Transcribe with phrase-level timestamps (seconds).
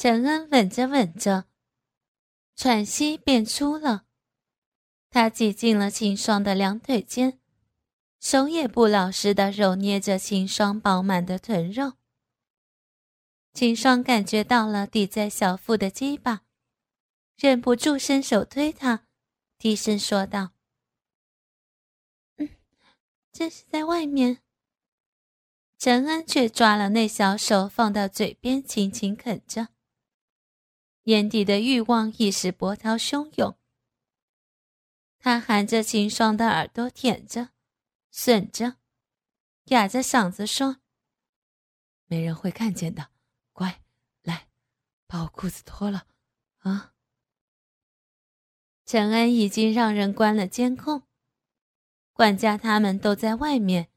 [0.00, 1.46] 陈恩吻着吻着，
[2.54, 4.04] 喘息变粗了。
[5.10, 7.40] 他挤进了秦霜的两腿间，
[8.20, 11.94] 手也不老实的揉捏着秦霜饱满的臀肉。
[13.52, 16.44] 秦霜感觉到了抵在小腹的鸡巴，
[17.36, 19.04] 忍不住伸手推他，
[19.58, 20.52] 低声说道
[22.38, 22.50] ：“嗯，
[23.32, 24.38] 这是在外面。”
[25.76, 29.70] 陈恩却抓了那小手放到嘴边，轻轻啃着，
[31.08, 33.56] 眼底的欲望一时波涛汹涌。
[35.18, 37.48] 他含着秦霜的耳朵舔着，
[38.12, 38.76] 吮着，
[39.68, 40.80] 哑着嗓子说
[42.08, 43.08] ：“没人会看见的，
[43.54, 43.80] 乖，
[44.22, 44.48] 来，
[45.06, 46.06] 把我裤子脱了，
[46.58, 46.92] 啊。”
[48.84, 51.04] 陈恩已经让人关了监控，
[52.12, 53.88] 管家他们都在外面。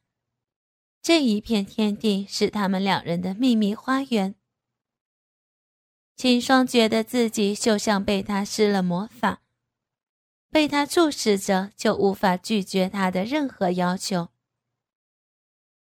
[1.02, 4.36] 这一片天地是他们两人的秘密花园。
[6.22, 9.42] 秦霜觉得自己就像被他施了魔法，
[10.52, 14.30] 被他注视着就无法拒绝他的任何要求。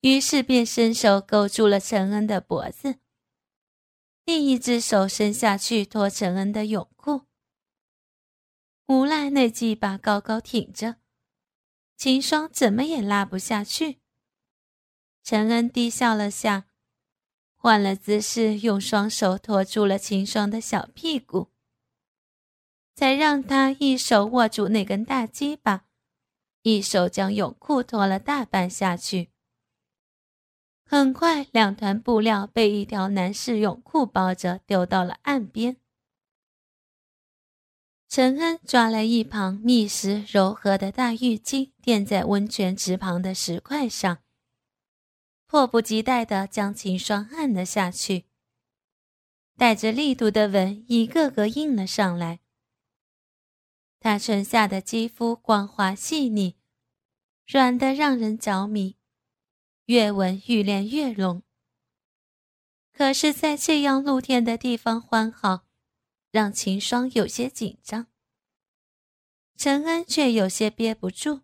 [0.01, 2.97] 于是便伸手勾住了陈恩的脖子，
[4.25, 7.27] 另一只手伸下去脱陈恩的泳裤。
[8.87, 10.97] 无奈那鸡巴高高挺着，
[11.99, 13.99] 秦霜怎么也拉不下去。
[15.23, 16.69] 陈恩低笑了下，
[17.63, 21.53] 换了姿势，用双手托住了秦霜的小屁股，
[22.97, 25.85] 才让他一手握住那根大鸡巴，
[26.63, 29.31] 一手将泳裤脱了大半下去。
[30.85, 35.77] 很快，两团布料被一条男士泳裤包着，丢到了岸边。
[38.09, 44.19] 陈恩抓来一旁密实柔和的大浴巾，垫在温泉池旁的石块上。
[45.53, 48.25] 迫不及待地将秦霜按了下去，
[49.59, 52.41] 带着力度的吻一个个印了上来。
[54.01, 56.57] 他唇下的肌肤光滑细腻，
[57.47, 58.97] 软得让人着迷，
[59.85, 61.43] 越吻愈恋越浓。
[62.91, 65.67] 可是，在这样露天的地方欢好，
[66.31, 68.07] 让秦霜有些紧张。
[69.59, 71.43] 陈恩却有些憋不住，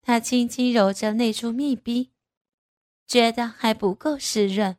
[0.00, 2.12] 他轻轻揉着那处密闭。
[3.10, 4.76] 觉得还不够湿润，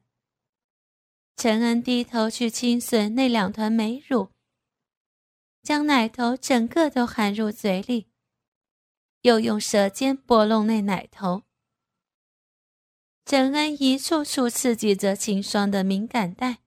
[1.36, 4.32] 陈恩低头去亲吮那两团美乳，
[5.62, 8.08] 将奶头整个都含入嘴里，
[9.24, 11.44] 又用舌尖拨弄那奶头。
[13.26, 16.60] 陈恩一处处刺激着秦霜的敏感带，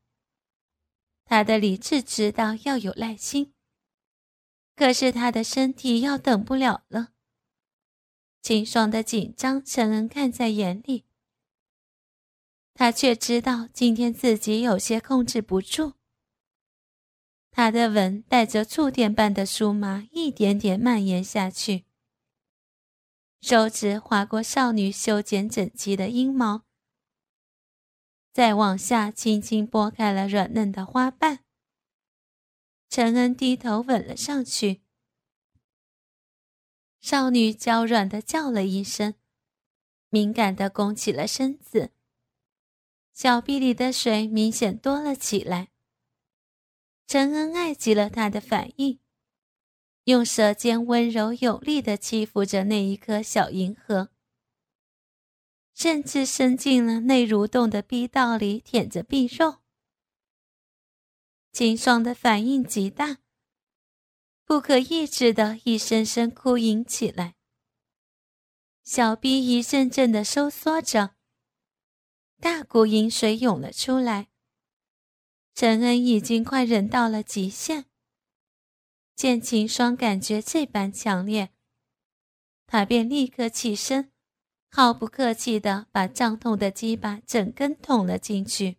[1.25, 3.55] 他的理智知道要有耐心，
[4.77, 7.15] 可是他的身体要等不了了。
[8.43, 11.07] 秦霜的紧张，陈恩看在眼里。
[12.75, 15.95] 他却知道今天自己有些控制不住。
[17.51, 21.85] 他的吻带着触电般的酥麻，一点点蔓延下去。
[23.41, 26.65] 手指划过少女修剪整齐的阴毛，
[28.33, 31.45] 再往下轻轻拨开了软嫩的花瓣。
[32.89, 34.83] 陈恩低头吻了上去，
[37.01, 39.15] 少女娇软的叫了一声，
[40.09, 41.94] 敏感的拱起了身子。
[43.15, 45.69] 小臂里的水明显多了起来。
[47.07, 48.99] 陈恩爱极了他的反应，
[50.05, 54.11] 用舌尖温柔有力地欺负着那一颗小银河，
[55.75, 59.61] 甚至伸进了那蠕动的逼道里舔着臂肉。
[61.53, 63.19] 秦霜的反应极大，
[64.45, 67.37] 不可抑制的一声声哭吟起来，
[68.83, 71.15] 小臂一阵阵的收缩着。
[72.45, 74.29] 大股淫水涌了出来，
[75.55, 77.87] 陈恩已经快忍到了极限。
[79.15, 81.55] 见秦霜感觉这般强烈，
[82.67, 84.13] 他便立刻起身，
[84.71, 88.77] 毫不客气地把胀痛的鸡巴整根捅了进去。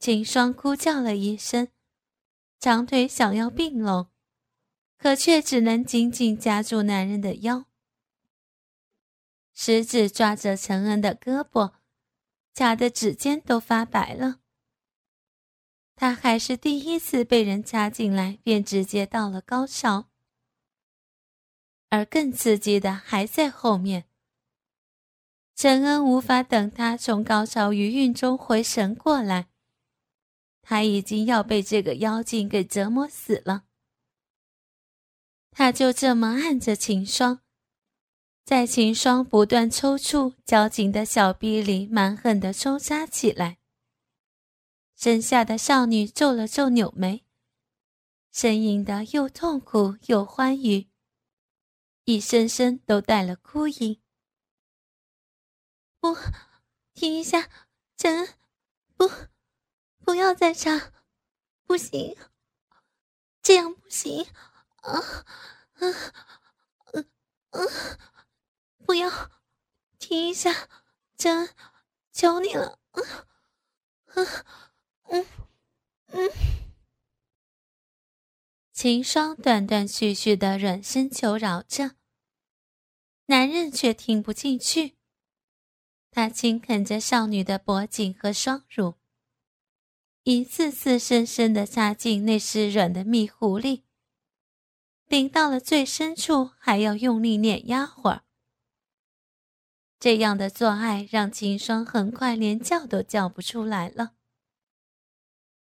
[0.00, 1.68] 秦霜哭叫了一声，
[2.58, 4.08] 长腿想要并拢，
[4.98, 7.66] 可却只能紧紧夹住男人的腰。
[9.52, 11.74] 食指抓着陈恩的胳膊，
[12.54, 14.40] 夹的指尖都发白了。
[15.96, 20.08] 他还是第一次被人掐进来，便直接到了高潮。
[21.90, 24.06] 而更刺激的还在后面。
[25.54, 29.46] 陈恩无法等他从高潮余韵中回神过来，
[30.62, 33.66] 他已经要被这个妖精给折磨死了。
[35.52, 37.43] 他就这么按着秦霜。
[38.44, 43.56] 在秦霜不断抽搐、交紧的小臂里蛮横的抽插起来。
[44.94, 47.24] 身下的少女皱了皱柳眉，
[48.34, 50.90] 呻吟的又痛苦又欢愉，
[52.04, 54.02] 一声声都带了哭音。
[55.98, 56.14] 不，
[56.92, 57.48] 停一下，
[57.96, 58.28] 陈，
[58.94, 59.10] 不，
[60.04, 60.92] 不要再唱，
[61.64, 62.14] 不行，
[63.42, 64.26] 这样不行，
[64.82, 65.24] 啊，
[65.76, 65.94] 嗯，
[66.92, 67.08] 嗯，
[67.50, 67.68] 嗯，
[68.84, 69.30] 不要，
[69.98, 70.68] 停一下，
[71.16, 71.48] 真，
[72.12, 73.04] 求你了，嗯，
[74.14, 74.26] 嗯，
[75.04, 75.26] 嗯，
[76.08, 76.30] 嗯。
[78.72, 81.92] 秦霜断断续续的软声求饶着，
[83.26, 84.96] 男人却听不进去。
[86.10, 88.94] 他轻啃着少女的脖颈和双乳，
[90.24, 93.84] 一次次深深的插进那湿软的蜜壶里，
[95.08, 98.24] 顶到了最深处，还要用力碾压会儿。
[100.04, 104.12] 这样的做爱让秦霜很快连叫都叫不出来了。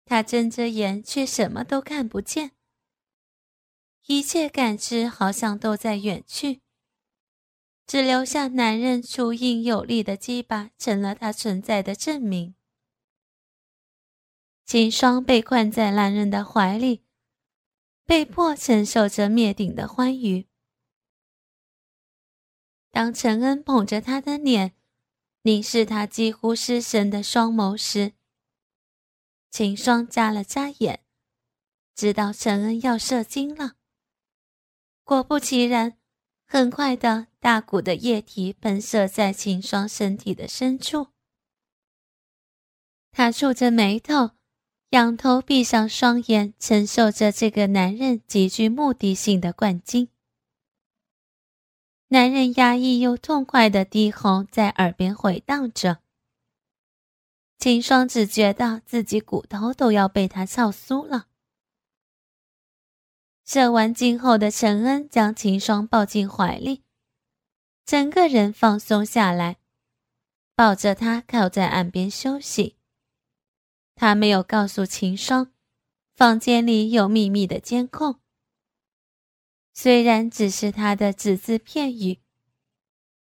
[0.06, 2.52] 他睁着眼，却什么都看不见，
[4.06, 6.62] 一切感知好像都在远去。
[7.86, 12.56] 只留下男人粗硬有力的鸡巴，成了他存在的证明。
[14.66, 17.04] 秦霜被困在男人的怀里，
[18.06, 20.48] 被迫承受着灭顶的欢愉。
[22.92, 24.74] 当陈恩捧着他的脸，
[25.44, 28.14] 凝视他几乎失神的双眸时，
[29.50, 31.04] 秦霜眨了眨眼，
[31.96, 33.74] 知道陈恩要射精了。
[35.04, 35.98] 果不其然。
[36.46, 41.08] 很快的，大股的液体喷射在秦霜身体的深处。
[43.10, 44.32] 他蹙着眉头，
[44.90, 50.10] 仰头闭上双眼，承受着这个男人极具目的性的灌精。
[52.14, 56.00] 男人压抑又痛快的低吼在耳边回荡着。
[57.58, 61.28] 秦霜只觉得自己骨头都要被他操酥了。
[63.46, 66.84] 射完精后的陈恩将秦霜抱进怀里，
[67.86, 69.60] 整个人放松下来，
[70.54, 72.76] 抱着她靠在岸边休息。
[73.96, 75.54] 他没有告诉秦霜，
[76.14, 78.20] 房间里有秘密的监控。
[79.74, 82.20] 虽然只是他的只字片语，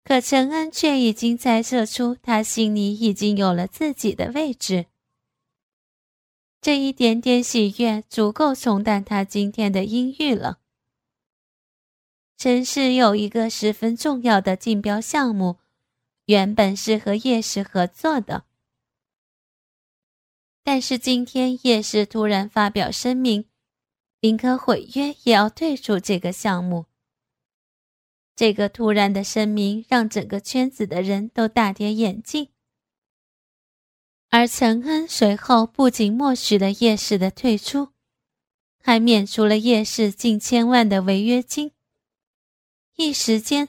[0.02, 4.86] 可陈恩却已经猜测出他心里已经有了自己的位置。
[6.60, 10.58] 这一点点喜悦足够冲淡他今天的阴郁了。
[12.36, 15.58] 城市有一个十分重要的竞标项目，
[16.26, 18.44] 原本是和叶氏合作的，
[20.62, 23.46] 但是今天叶氏突然发表声明，
[24.20, 26.86] 宁可毁约也要退出这个项目。
[28.34, 32.48] 这个突然的声明让整个圈子的人都大跌眼镜。
[34.30, 37.88] 而陈恩随后不仅默许了叶氏的退出，
[38.80, 41.72] 还免除了叶氏近千万的违约金。
[42.96, 43.68] 一时间，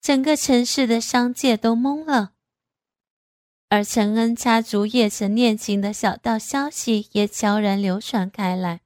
[0.00, 2.34] 整个城市的商界都懵了。
[3.68, 8.82] 而陈恩家族叶城恋情的小道消息也悄然流传开来。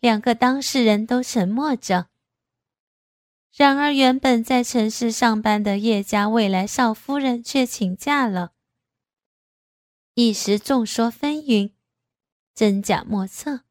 [0.00, 2.08] 两个当事人都沉默着。
[3.54, 8.52] 然而，原本在城市上班的叶家未来少夫人却请假了，
[10.14, 11.72] 一时众说纷纭，
[12.54, 13.62] 真假莫测。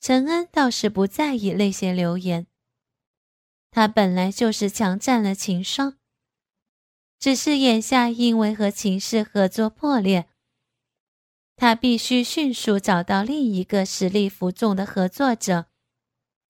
[0.00, 2.46] 陈恩倒是不在意那些流言，
[3.70, 5.98] 他本来就是强占了秦霜，
[7.18, 10.28] 只是眼下因为和秦氏合作破裂，
[11.62, 15.66] 他必须迅速找到另一个实力服众的合作者。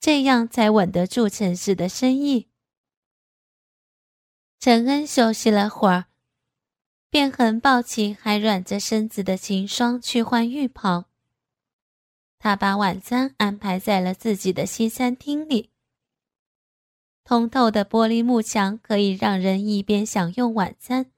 [0.00, 2.48] 这样才稳得住陈氏的生意。
[4.58, 6.06] 陈恩休息了会儿，
[7.10, 11.10] 便很抱起还软着身子的秦霜去换浴袍。
[12.38, 15.72] 他把晚餐安排在了自己的西餐厅里。
[17.22, 21.12] 通透的玻璃幕墙可以让人一边享用晚餐，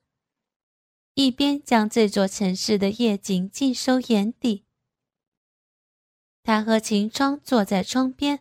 [1.14, 4.64] 一边将这座城市的夜景尽收眼底。
[6.42, 8.40] 他和秦霜坐在窗边。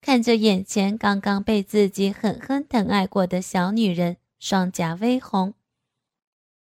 [0.00, 5.52] 看着眼前刚刚被自己狠狠疼爱过的小女人，双颊微红，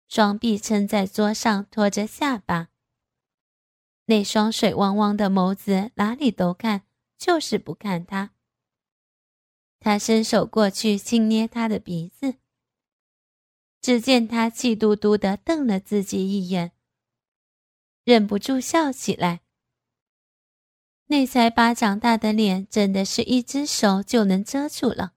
[0.08, 2.70] 双臂撑在桌上托着下巴，
[4.06, 6.84] 那双水汪汪的眸子哪里都看，
[7.18, 8.32] 就是不看他。
[9.82, 12.36] 他伸手过去轻捏她的鼻子，
[13.82, 16.72] 只见他气嘟嘟地瞪了自己一眼，
[18.04, 19.42] 忍不住笑起来。
[21.08, 25.14] 那才巴掌大的脸，真的是一只手就能遮住了。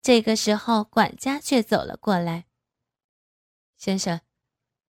[0.00, 2.46] 这个时候，管家却走了过来
[3.76, 4.20] ：“先生，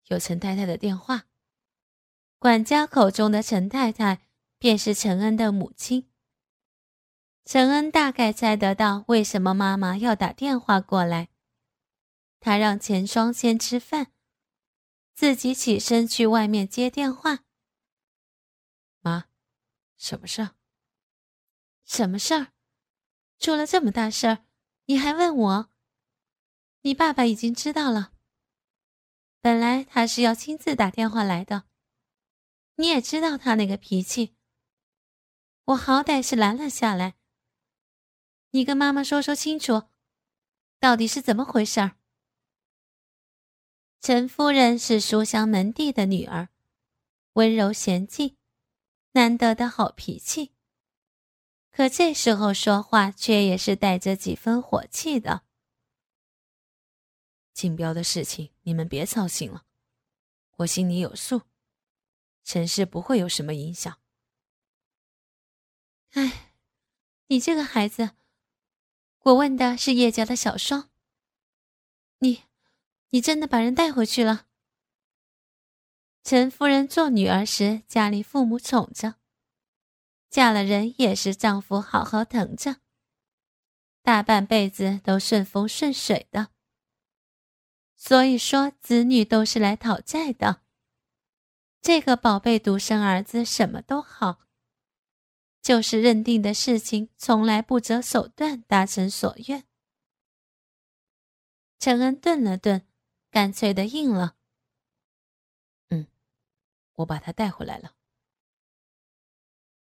[0.08, 1.26] 有陈太太的电话。
[2.40, 4.26] 管家口中的陈太太，
[4.58, 6.10] 便是陈恩的母亲。
[7.44, 11.28] 陈恩大概猜得到为什么妈妈要打电话过来，
[12.42, 14.12] 他让钱双先吃饭，
[15.14, 17.46] 自己起身去外面接电话。
[19.00, 19.30] 妈，
[19.96, 20.56] 什么事儿？
[21.86, 22.52] 什么事儿？
[23.38, 24.46] 出了这么大事儿，
[24.86, 25.72] 你还问我？
[26.82, 28.14] 你爸爸已经知道了。
[29.40, 31.66] 本来他是要亲自打电话来的。
[32.76, 34.36] 你也知道他那个脾气，
[35.66, 37.16] 我好歹是拦了下来。
[38.50, 39.84] 你跟妈妈说说清楚，
[40.80, 42.01] 到底是怎么回事儿？
[44.02, 46.50] 陈夫人是书香门第的女儿，
[47.34, 48.36] 温柔娴静，
[49.12, 50.56] 难得的好脾气。
[51.70, 55.44] 可这时候说话却也是带着几分火气的。
[57.54, 59.66] 竞标的事情你们别操心了，
[60.58, 61.44] 我心里有数。
[62.44, 64.00] 陈氏不会有什么影响。
[66.14, 66.56] 哎，
[67.28, 68.16] 你这个孩子，
[69.20, 70.90] 我问的是叶家的小双。
[72.18, 72.46] 你，
[73.12, 74.48] 你真的把人带回去了？
[76.24, 79.16] 陈夫人做女儿时，家里父母宠着，
[80.30, 82.78] 嫁了人也是丈夫好好疼着，
[84.02, 86.50] 大半辈子都顺风顺水的。
[87.98, 90.62] 所以说，子女都是来讨债的。
[91.82, 94.42] 这个宝贝独生儿子什么都好，
[95.62, 99.68] 就是认定的事情从来不择手段达成所愿。
[101.80, 102.88] 陈恩顿了顿，
[103.32, 104.36] 干脆的应了
[105.90, 106.06] ：“嗯，
[106.96, 107.96] 我把他带回来了。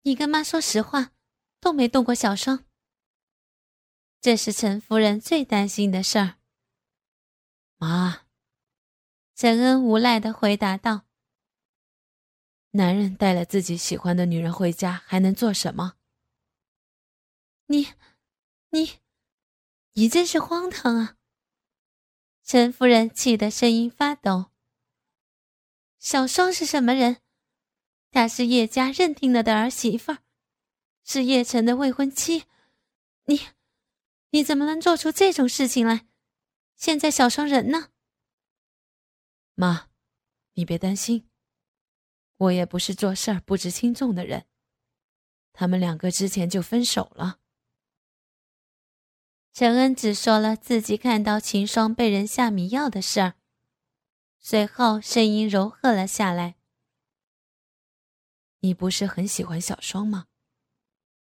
[0.02, 1.12] 你跟妈说实话，
[1.58, 2.64] 都没动过小双。
[4.20, 6.36] 这是陈夫人最担心的事儿。”
[7.78, 8.26] 妈，
[9.34, 11.06] 陈恩无奈的回答道。
[12.72, 15.96] 男人带了自己喜欢的女人回家，还能做什么？
[17.66, 17.94] 你，
[18.70, 18.98] 你，
[19.92, 21.17] 你真是荒唐啊！
[22.50, 24.46] 陈夫人气得声音发抖。
[25.98, 27.18] 小双是什么人？
[28.10, 30.16] 她是叶家认定了的儿媳妇，
[31.04, 32.44] 是叶晨的未婚妻。
[33.26, 33.48] 你，
[34.30, 36.06] 你怎么能做出这种事情来？
[36.74, 37.90] 现在小双人呢？
[39.54, 39.90] 妈，
[40.54, 41.28] 你别担心。
[42.38, 44.46] 我也不是做事儿不知轻重的人，
[45.52, 47.40] 他们两个之前就分手了。
[49.58, 53.34] 陈恩只说了自己看到秦霜被人下迷药的事儿，
[54.38, 56.54] 随后声音柔和了下来
[58.62, 60.26] ：“你不是很喜欢小双吗？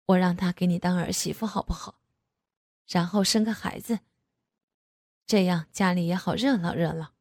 [0.07, 1.99] 我让她给你当儿媳妇好不好？
[2.87, 3.99] 然后生个孩子，
[5.27, 7.13] 这样家里也好热闹热闹。”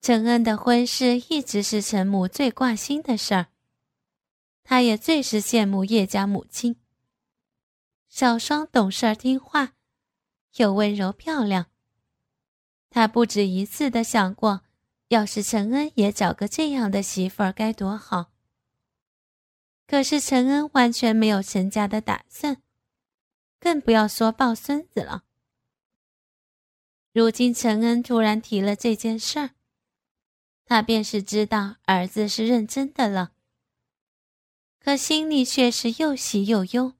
[0.00, 3.48] 陈恩的婚事一直是陈母最挂心的事儿，
[4.64, 6.81] 她也最是羡慕叶家母亲。
[8.14, 9.72] 小双懂事听话，
[10.56, 11.70] 又温柔漂亮。
[12.90, 14.64] 他不止一次的想过，
[15.08, 18.30] 要是陈恩也找个这样的媳妇儿该多好。
[19.86, 22.60] 可是陈恩完全没有成家的打算，
[23.58, 25.24] 更不要说抱孙子了。
[27.14, 29.50] 如今陈恩突然提了这件事儿。
[30.66, 33.32] 他便是知道儿子是认真的了，
[34.78, 36.92] 可心里却是又喜又忧。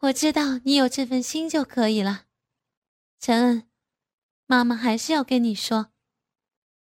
[0.00, 2.26] 我知道你有这份心就可以了，
[3.18, 3.68] 陈恩，
[4.46, 5.90] 妈妈还是要跟你说，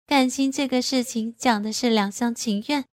[0.06, 2.86] 感情这个事情讲的是两厢情愿。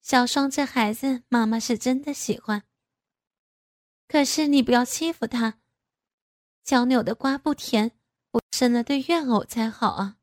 [0.00, 2.62] 小双这孩子，妈妈是真的喜欢。
[4.06, 5.58] 可是你不要欺负他，
[6.62, 7.90] 脚扭的瓜不甜，
[8.30, 10.16] 不生了对怨偶才好啊。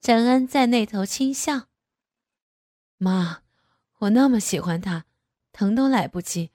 [0.00, 1.68] 陈恩在那头轻笑
[2.98, 3.42] ：“妈，
[3.98, 5.04] 我那么喜欢他，
[5.52, 6.50] 疼都来不及，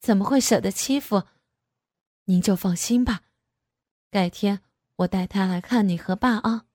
[0.00, 1.24] 怎么会舍得欺负？
[2.24, 3.22] 您就放心吧，
[4.10, 4.60] 改天
[4.96, 6.66] 我带他来看你和爸啊。”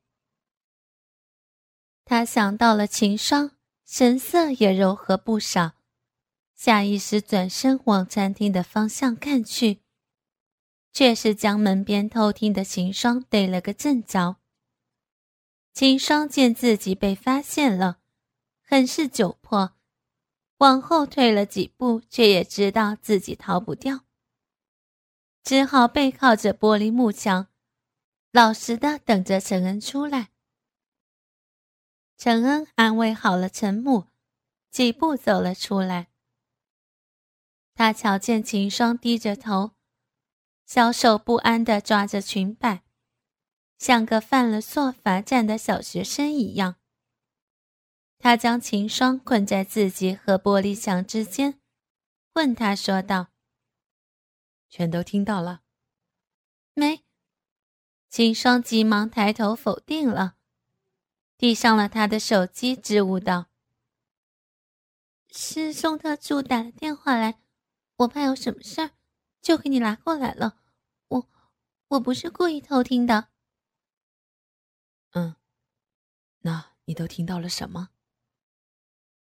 [2.06, 3.52] 他想到了秦霜，
[3.84, 5.74] 神色也柔和不少，
[6.54, 9.82] 下意识转身往餐厅的方向看去，
[10.94, 14.38] 却是将门边偷听的秦霜逮了个正着。
[15.74, 17.98] 秦霜见自己被发现了，
[18.62, 19.76] 很是窘迫，
[20.58, 24.02] 往后退了几步，却也知道自己逃不掉，
[25.44, 27.48] 只好背靠着玻璃幕墙，
[28.32, 30.30] 老实的等着陈恩出来。
[32.18, 34.06] 陈恩安慰好了陈母，
[34.72, 36.08] 几步走了出来。
[37.74, 39.72] 他瞧见秦霜低着头，
[40.66, 42.84] 小手不安的抓着裙摆。
[43.78, 46.78] 像个犯了错罚站的小学生一样。
[48.18, 51.60] 他将秦霜困在自己和玻璃墙之间，
[52.34, 53.28] 问他说道
[54.70, 55.62] ：“全都听到了？”
[56.74, 57.04] 没。
[58.10, 60.38] 秦霜急忙抬头否定了，
[61.38, 63.48] 递上了他的手机，支吾道
[65.30, 67.42] ：“是宋特助打了电话来，
[67.98, 68.92] 我怕有什么事儿，
[69.42, 70.62] 就给你拿过来了。
[71.10, 71.30] 我，
[71.90, 73.28] 我不是故意偷听的。”
[75.12, 75.36] 嗯，
[76.40, 77.90] 那你都听到了什么？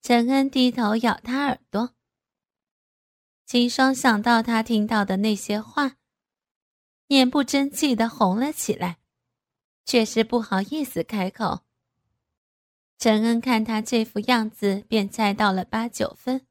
[0.07, 1.95] 陈恩低头咬他耳朵。
[3.43, 5.97] 秦霜想到他听到的那些话，
[7.07, 9.00] 脸不争气的红了起来，
[9.83, 11.62] 却是不好意思开口。
[13.00, 16.45] 陈恩看他这副样子，便猜到了八九分，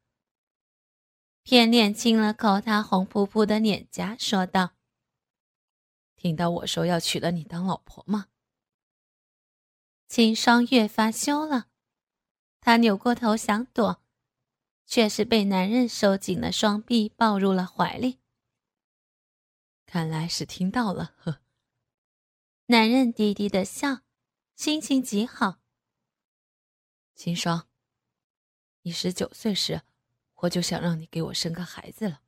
[1.41, 4.71] 偏脸亲了口他红扑扑的脸颊，说道
[6.17, 8.25] ：“听到我说要娶了你当老婆吗？”
[10.09, 11.67] 秦霜越发羞了，
[12.65, 14.01] 她扭过头想躲，
[14.87, 18.17] 却是被男人收紧了双臂，抱入了怀里。
[19.85, 21.43] 看来是听到了，呵。
[22.65, 24.01] 男人低低的笑，
[24.55, 25.59] 心情极好。
[27.13, 27.67] 秦霜，
[28.81, 29.83] 你十九岁时，
[30.37, 32.23] 我就想让你给我生个孩子了。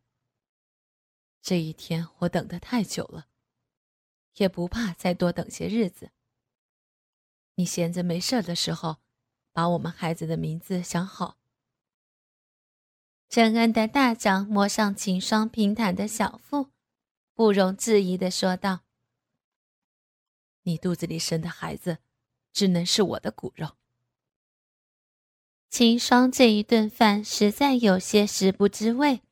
[1.41, 3.27] 这一天我等得太久了，
[4.35, 6.11] 也不怕再多等些日子。
[7.55, 8.97] 你闲着没事的时候，
[9.57, 11.39] 把我们孩子的名字想好。
[13.27, 16.67] 陈恩的大掌摸上秦霜平坦的小腹，
[17.33, 18.81] 不容置疑的说道
[20.61, 21.97] ：“你肚子里生的孩子，
[22.53, 23.77] 只能是我的骨肉。”
[25.71, 29.23] 秦霜这一顿饭实在有些食不知味，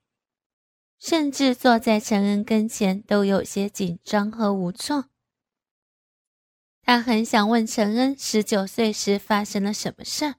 [0.98, 5.12] 甚至坐在陈恩跟前都有些紧张和无措。
[6.88, 10.36] 他很想问陈恩十九岁时发生了什么事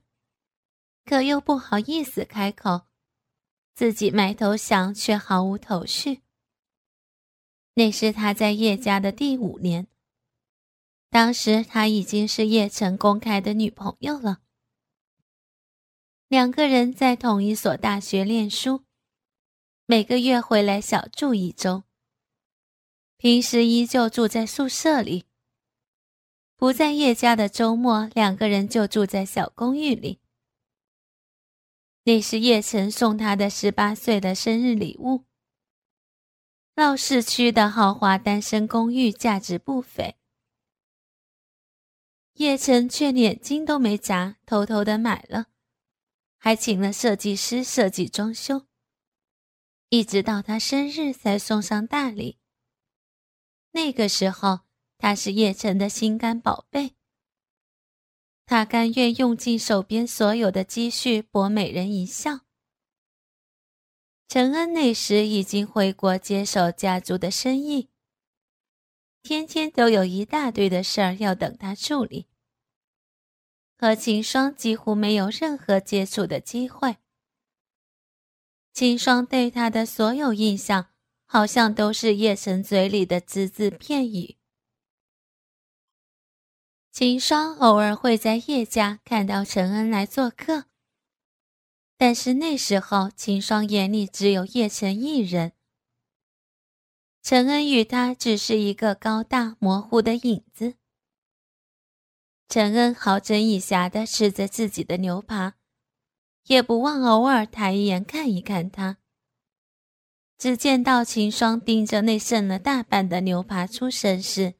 [1.03, 2.87] 可又不好意思开口，
[3.75, 6.21] 自己埋头想却毫无头绪。
[7.73, 9.87] 那是他在叶家的第五年，
[11.09, 14.39] 当时他已经是叶城公开的女朋友了。
[16.29, 18.85] 两个人在同一所大学念书，
[19.85, 21.83] 每个月回来小住一周，
[23.17, 25.26] 平时依旧住在宿舍里。
[26.57, 30.19] 不在叶家的周末，两个人就住在小公寓里。
[32.05, 35.25] 那是叶晨送他的十八岁的生日礼物。
[36.73, 40.15] 闹市区的豪华单身公寓价值不菲，
[42.33, 45.45] 叶晨却眼睛都没眨，偷偷的买了，
[46.39, 48.65] 还请了设计师设计装修，
[49.89, 52.39] 一直到他生日才送上大礼。
[53.73, 54.66] 那个时候。
[54.97, 56.95] 他是叶晨的心肝宝贝，
[58.45, 62.41] 他甘愿用尽手边所有的积蓄博美人一笑。
[64.27, 67.89] 陈恩那时已经回国接手家族的生意，
[69.21, 72.27] 天天都有一大堆的事儿要等他处理，
[73.77, 76.97] 和秦霜几乎没有任何接触的机会。
[78.73, 80.89] 秦霜对他的所有印象，
[81.25, 84.36] 好像都是叶晨嘴里的只字片语。
[86.99, 90.65] 秦霜偶尔会在叶家看到陈恩来做客，
[91.95, 95.51] 但是那时候秦霜眼里只有叶晨一人。
[97.21, 100.73] 陈恩与他只是一个高大模糊的影子。
[102.49, 105.53] 陈恩好整以暇地吃着自己的牛扒，
[106.47, 108.97] 也不忘偶尔抬一眼看一看他。
[110.39, 114.55] 只见到秦霜盯着那剩了大半的牛扒出神时。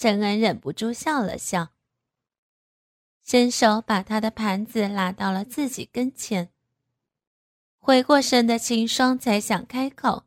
[0.00, 1.74] 陈恩忍不住笑了笑，
[3.22, 6.50] 伸手把他的盘子拉到了自己跟前。
[7.78, 10.24] 回过神的秦霜才想开口，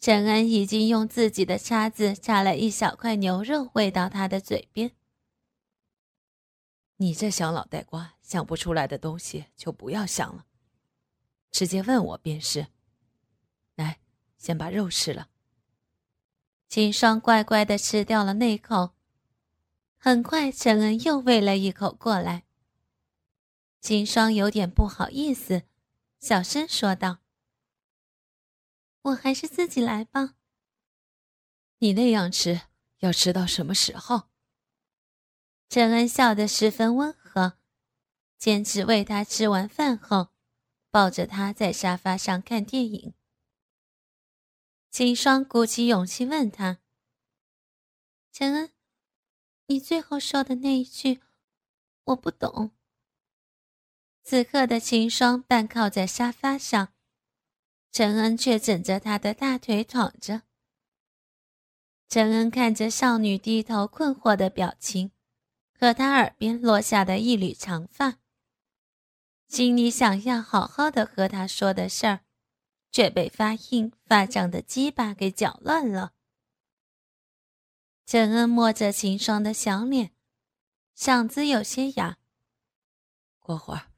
[0.00, 4.90] 陈恩已经用自己的叉子插了一小块牛肉喂到他的嘴边。
[6.96, 10.44] 你这小脑袋瓜想不出来的东西就不要想了，
[11.52, 12.66] 直接问我便是。
[13.76, 14.00] 来，
[14.36, 15.28] 先把肉吃了。
[16.68, 18.90] 秦霜乖乖的吃掉了那口，
[19.96, 22.44] 很快陈恩又喂了一口过来。
[23.80, 25.62] 秦霜有点不好意思，
[26.20, 27.18] 小声说道
[29.02, 30.34] ：“我还是自己来吧。”
[31.78, 32.62] 你那样吃，
[32.98, 34.24] 要吃到什么时候？
[35.68, 37.58] 陈恩笑得十分温和，
[38.38, 40.28] 坚持喂他吃完饭后，
[40.90, 43.14] 抱着他在沙发上看电影。
[44.96, 46.78] 秦霜鼓起勇气问他
[48.32, 48.72] ：“陈恩，
[49.66, 51.20] 你最后说的那一句，
[52.04, 52.70] 我不懂。
[54.22, 56.94] 此刻的秦霜半靠在沙发上，
[57.92, 60.44] 陈恩却枕着他的大腿躺着。
[62.08, 65.10] 陈恩看着少女低头困惑的表情，
[65.78, 68.16] 和她耳边落下的一缕长发，
[69.46, 72.20] 心里想要好好的和她说的事儿，
[72.96, 76.14] 却被发硬发胀的鸡巴给搅乱了。
[78.06, 80.14] 陈恩摸着秦霜的小脸，
[80.96, 82.16] 嗓子有些哑。
[83.38, 83.92] 过会儿。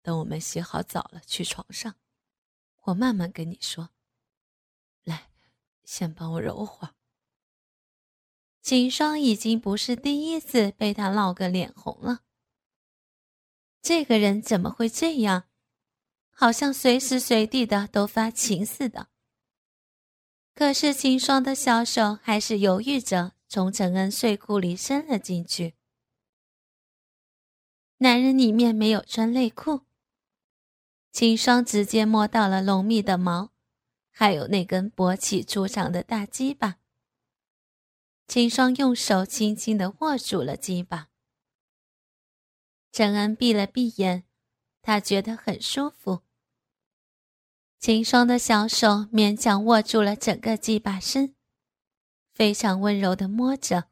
[0.00, 1.96] 等我们洗好澡了，去床上，
[2.84, 3.90] 我慢慢跟你说。
[5.04, 5.30] 来，
[5.84, 6.94] 先帮我揉会儿。
[8.62, 12.22] 秦霜已经不是第一次被他闹个脸红了。
[13.82, 15.50] 这个人怎么会这样？
[16.32, 19.08] 好像随时随地的都发情似的。
[20.54, 25.74] 可是秦霜的小手还是犹豫着从陈恩睡裤里伸了进去。
[27.98, 29.82] 男人里面没有穿内裤。
[31.12, 33.52] 秦霜直接摸到了浓密的毛，
[34.10, 36.78] 还有那根勃起粗长的大鸡巴。
[38.26, 41.08] 秦霜用手轻轻的握住了鸡巴。
[42.90, 44.24] 陈恩闭了闭眼，
[44.82, 46.22] 他觉得很舒服。
[47.78, 51.34] 秦霜的小手勉强握住了整个鸡巴身，
[52.32, 53.88] 非常温柔地摸着，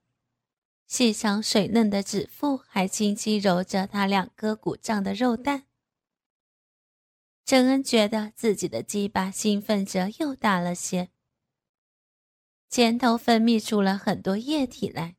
[0.86, 5.66] 细长水嫩的指腹还轻轻揉着他两颗鼓胀的肉蛋。
[7.44, 11.10] 郑恩觉得自己的鸡巴兴奋着又大了些，
[12.68, 15.16] 前头分泌出了很多液体来。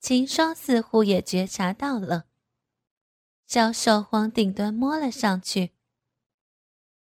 [0.00, 2.26] 秦霜似乎也觉察到了，
[3.52, 5.72] 小手往顶端摸了上去，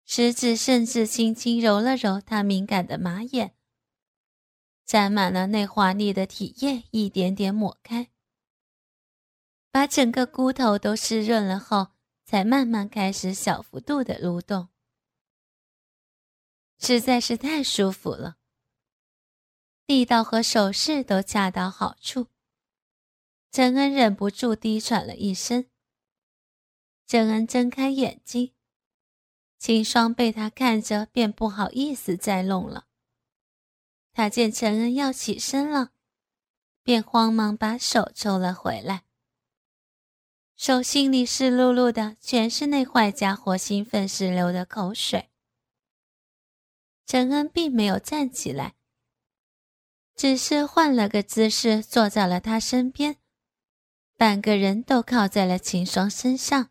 [0.05, 3.57] 食指甚至轻轻揉了揉他敏感的马眼，
[4.85, 8.13] 沾满了那华丽的体液，一点点抹开，
[9.73, 11.89] 把整个骨头都湿润了后。
[12.25, 14.69] 才慢慢开始小幅度的蠕动，
[16.79, 18.37] 实在是太舒服了。
[19.87, 22.29] 力道和手势都恰到好处。
[23.51, 25.69] 陈恩忍不住低喘了一声。
[27.09, 28.53] 陈恩睁开眼睛，
[29.59, 32.85] 秦霜被他看着，便不好意思再弄了。
[34.13, 35.93] 他见陈恩要起身了，
[36.83, 39.05] 便慌忙把手抽了回来。
[40.55, 45.31] 手心里湿漉漉的，全是那坏家伙兴奋时流的口水。
[47.07, 48.75] 陈恩并没有站起来，
[50.15, 53.17] 只是换了个姿势坐在了他身边，
[54.19, 56.69] 半个人都靠在了秦霜身上。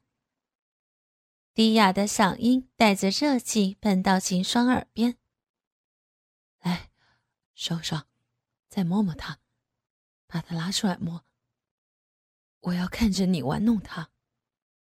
[1.58, 5.18] 低哑的嗓音带着热气喷到秦霜耳边
[6.62, 6.92] ：“来，
[7.56, 8.06] 双双，
[8.70, 9.40] 再摸摸他，
[10.28, 11.26] 把他拉出来摸。”
[12.62, 14.12] 我要看着你玩弄他。